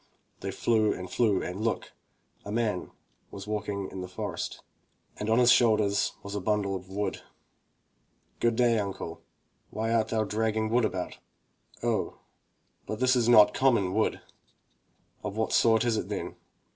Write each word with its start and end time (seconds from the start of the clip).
They 0.39 0.49
flew 0.49 0.91
and 0.91 1.11
flew 1.11 1.43
and 1.43 1.61
look!— 1.63 1.91
a 2.43 2.51
man 2.51 2.85
v/as 3.29 3.45
walking 3.45 3.87
in 3.91 4.01
the 4.01 4.07
forest, 4.07 4.63
and 5.17 5.29
on 5.29 5.37
his 5.37 5.51
shoulders 5.51 6.13
was 6.23 6.33
a 6.33 6.39
bundle 6.41 6.75
of 6.75 6.89
wood. 6.89 7.21
"Good 8.39 8.55
day, 8.55 8.79
uncle, 8.79 9.21
why 9.69 9.93
art 9.93 10.07
thou 10.07 10.23
dragging 10.23 10.71
wood 10.71 10.85
about?" 10.85 11.19
"Oh, 11.83 12.17
but 12.87 12.99
this 12.99 13.15
is 13.15 13.29
not 13.29 13.53
common 13.53 13.93
wood!" 13.93 14.19
"Of 15.23 15.37
what 15.37 15.53
sort 15.53 15.85
is 15.85 15.97
it, 15.97 16.09
then?" 16.09 16.35